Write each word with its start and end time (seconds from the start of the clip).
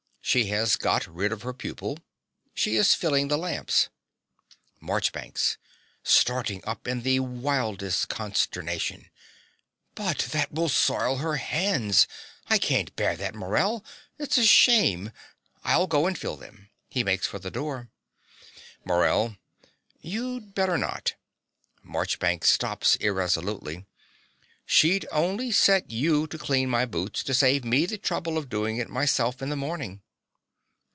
She 0.23 0.45
has 0.45 0.77
got 0.77 1.05
rid 1.07 1.33
of 1.33 1.41
her 1.41 1.51
pupil. 1.51 1.97
She 2.53 2.77
is 2.77 2.93
filling 2.93 3.27
the 3.27 3.37
lamps. 3.37 3.89
MARCHBANKS 4.79 5.57
(starting 6.03 6.63
up 6.63 6.87
in 6.87 7.01
the 7.01 7.19
wildest 7.19 8.07
consternation). 8.07 9.09
But 9.93 10.19
that 10.31 10.53
will 10.53 10.69
soil 10.69 11.17
her 11.17 11.35
hands. 11.35 12.07
I 12.47 12.59
can't 12.59 12.95
bear 12.95 13.17
that, 13.17 13.35
Morell: 13.35 13.83
it's 14.17 14.37
a 14.37 14.45
shame. 14.45 15.11
I'll 15.65 15.87
go 15.87 16.05
and 16.07 16.17
fill 16.17 16.37
them. 16.37 16.69
(He 16.87 17.03
makes 17.03 17.27
for 17.27 17.39
the 17.39 17.51
door.) 17.51 17.89
MORELL. 18.85 19.35
You'd 19.99 20.55
better 20.55 20.77
not. 20.77 21.15
(Marchbanks 21.83 22.49
stops 22.49 22.95
irresolutely.) 22.97 23.85
She'd 24.65 25.05
only 25.11 25.51
set 25.51 25.91
you 25.91 26.25
to 26.27 26.37
clean 26.37 26.69
my 26.69 26.85
boots, 26.85 27.21
to 27.23 27.33
save 27.33 27.65
me 27.65 27.85
the 27.85 27.97
trouble 27.97 28.37
of 28.37 28.47
doing 28.47 28.77
it 28.77 28.87
myself 28.87 29.41
in 29.41 29.49
the 29.49 29.57
morning. 29.57 30.01